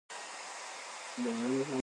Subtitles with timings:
[1.17, 1.77] 枵鬼假細膩